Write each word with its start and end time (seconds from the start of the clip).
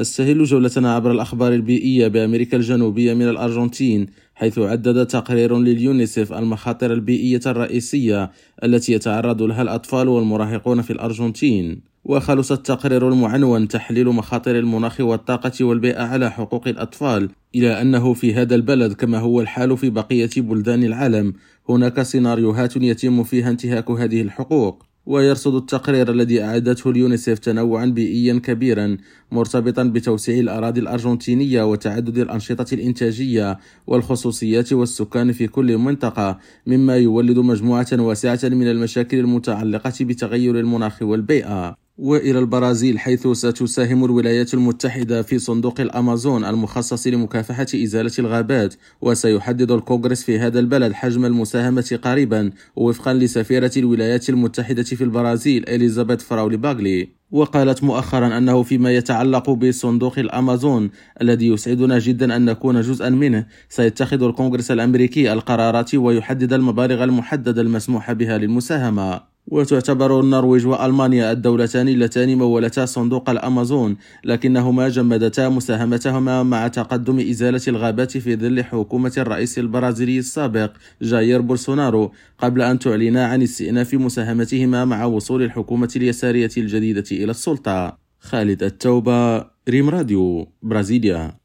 نستهل 0.00 0.44
جولتنا 0.44 0.94
عبر 0.94 1.10
الأخبار 1.10 1.52
البيئية 1.52 2.08
بأمريكا 2.08 2.56
الجنوبية 2.56 3.14
من 3.14 3.28
الأرجنتين 3.28 4.06
حيث 4.34 4.58
عدد 4.58 5.06
تقرير 5.06 5.58
لليونيسف 5.58 6.32
المخاطر 6.32 6.92
البيئية 6.92 7.40
الرئيسية 7.46 8.30
التي 8.64 8.92
يتعرض 8.92 9.42
لها 9.42 9.62
الأطفال 9.62 10.08
والمراهقون 10.08 10.82
في 10.82 10.92
الأرجنتين. 10.92 11.80
وخلص 12.04 12.52
التقرير 12.52 13.08
المعنون 13.08 13.68
تحليل 13.68 14.08
مخاطر 14.08 14.58
المناخ 14.58 15.00
والطاقة 15.00 15.64
والبيئة 15.64 16.02
على 16.02 16.30
حقوق 16.30 16.68
الأطفال 16.68 17.30
إلى 17.54 17.82
أنه 17.82 18.14
في 18.14 18.34
هذا 18.34 18.54
البلد 18.54 18.92
كما 18.92 19.18
هو 19.18 19.40
الحال 19.40 19.76
في 19.76 19.90
بقية 19.90 20.30
بلدان 20.36 20.84
العالم 20.84 21.32
هناك 21.68 22.02
سيناريوهات 22.02 22.76
يتم 22.76 23.24
فيها 23.24 23.50
انتهاك 23.50 23.90
هذه 23.90 24.22
الحقوق. 24.22 24.89
ويرصد 25.10 25.54
التقرير 25.54 26.10
الذي 26.10 26.42
أعدته 26.42 26.90
اليونيسف 26.90 27.38
تنوعا 27.38 27.86
بيئيا 27.86 28.40
كبيرا 28.44 28.96
مرتبطا 29.32 29.82
بتوسيع 29.82 30.38
الأراضي 30.38 30.80
الأرجنتينية 30.80 31.62
وتعدد 31.70 32.18
الأنشطة 32.18 32.74
الإنتاجية 32.74 33.58
والخصوصيات 33.86 34.72
والسكان 34.72 35.32
في 35.32 35.46
كل 35.46 35.78
منطقة 35.78 36.38
مما 36.66 36.96
يولد 36.96 37.38
مجموعة 37.38 37.86
واسعة 37.92 38.38
من 38.44 38.70
المشاكل 38.70 39.18
المتعلقة 39.18 39.92
بتغير 40.00 40.58
المناخ 40.60 41.02
والبيئة. 41.02 41.76
وإلى 41.98 42.38
البرازيل 42.38 42.98
حيث 42.98 43.28
ستساهم 43.28 44.04
الولايات 44.04 44.54
المتحدة 44.54 45.22
في 45.22 45.38
صندوق 45.38 45.80
الأمازون 45.80 46.44
المخصص 46.44 47.06
لمكافحة 47.06 47.66
إزالة 47.74 48.12
الغابات 48.18 48.74
وسيحدد 49.00 49.70
الكونغرس 49.70 50.22
في 50.22 50.38
هذا 50.38 50.58
البلد 50.60 50.92
حجم 50.92 51.24
المساهمة 51.24 51.98
قريبا 52.02 52.50
وفقا 52.76 53.14
لسفيرة 53.14 53.72
الولايات 53.76 54.30
المتحدة 54.30 54.82
في 54.82 55.04
البرازيل 55.04 55.68
إليزابيث 55.68 56.22
فراولي 56.22 56.56
باغلي. 56.56 57.08
وقالت 57.30 57.84
مؤخرا 57.84 58.38
أنه 58.38 58.62
فيما 58.62 58.94
يتعلق 58.94 59.50
بصندوق 59.50 60.18
الأمازون 60.18 60.90
الذي 61.22 61.46
يسعدنا 61.46 61.98
جدا 61.98 62.36
أن 62.36 62.44
نكون 62.44 62.80
جزءا 62.80 63.08
منه 63.08 63.46
سيتخذ 63.68 64.22
الكونغرس 64.22 64.70
الأمريكي 64.70 65.32
القرارات 65.32 65.94
ويحدد 65.94 66.52
المبالغ 66.52 67.04
المحددة 67.04 67.62
المسموح 67.62 68.12
بها 68.12 68.38
للمساهمة. 68.38 69.29
وتعتبر 69.50 70.20
النرويج 70.20 70.66
وألمانيا 70.66 71.32
الدولتان 71.32 71.88
اللتان 71.88 72.38
مولتا 72.38 72.84
صندوق 72.84 73.30
الأمازون 73.30 73.96
لكنهما 74.24 74.88
جمدتا 74.88 75.48
مساهمتهما 75.48 76.42
مع 76.42 76.68
تقدم 76.68 77.20
إزالة 77.20 77.60
الغابات 77.68 78.18
في 78.18 78.36
ظل 78.36 78.64
حكومة 78.64 79.12
الرئيس 79.18 79.58
البرازيلي 79.58 80.18
السابق 80.18 80.72
جاير 81.02 81.40
بولسونارو 81.40 82.12
قبل 82.38 82.62
أن 82.62 82.78
تعلنا 82.78 83.26
عن 83.26 83.42
استئناف 83.42 83.94
مساهمتهما 83.94 84.84
مع 84.84 85.04
وصول 85.04 85.42
الحكومة 85.42 85.92
اليسارية 85.96 86.50
الجديدة 86.56 87.04
إلى 87.12 87.30
السلطة. 87.30 87.98
خالد 88.20 88.62
التوبة 88.62 89.46
ريم 89.68 89.88
راديو 89.88 90.48
برازيليا. 90.62 91.32